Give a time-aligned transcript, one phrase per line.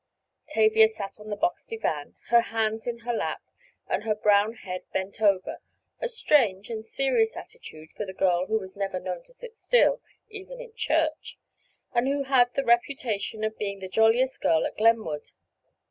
[0.47, 3.43] Tavia sat on the box divan, her hands in her lap,
[3.87, 5.59] and her brown head bent over,
[5.99, 10.01] a strange and serious attitude for the girl who was never known to sit still,
[10.27, 11.37] even in church;
[11.93, 15.33] and who had the reputation of being the jolliest girl at Glenwood.